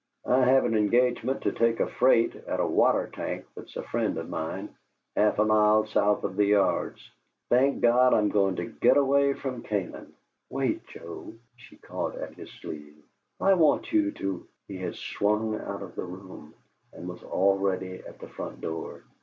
[0.25, 4.17] "I have an engagement to take a freight at a water tank that's a friend
[4.17, 4.69] of mine,
[5.15, 7.11] half a mile south of the yards.
[7.51, 10.11] Thank God, I'm going to get away from Canaan!"
[10.49, 12.97] "Wait, Joe!" She caught at his sleeve.
[13.39, 16.55] "I want you to" He had swung out of the room
[16.93, 19.03] and was already at the front door.